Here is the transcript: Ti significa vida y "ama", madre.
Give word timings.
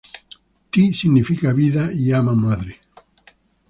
Ti 0.71 0.93
significa 0.95 1.53
vida 1.53 1.91
y 1.93 2.11
"ama", 2.11 2.33
madre. 2.33 2.81